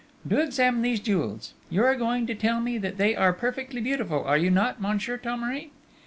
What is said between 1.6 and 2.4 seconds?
You are going to